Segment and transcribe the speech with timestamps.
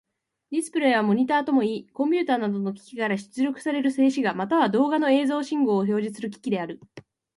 [0.49, 6.79] ディスプレイはモニタともいい、コンピュータなどの機器から出力される静止画、または動画の映像信号を表示する機器である。